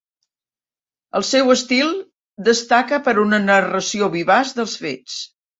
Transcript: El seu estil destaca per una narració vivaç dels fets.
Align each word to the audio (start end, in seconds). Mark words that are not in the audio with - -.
El 1.19 1.25
seu 1.31 1.51
estil 1.55 1.93
destaca 2.49 3.01
per 3.09 3.15
una 3.27 3.41
narració 3.47 4.11
vivaç 4.21 4.57
dels 4.63 4.79
fets. 4.87 5.25